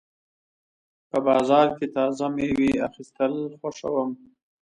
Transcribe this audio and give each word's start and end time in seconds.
په 1.09 1.17
بازار 1.27 1.67
کې 1.77 1.85
تازه 1.95 2.25
مېوې 2.35 2.71
اخیستل 2.87 3.33
خوښوم. 3.59 4.09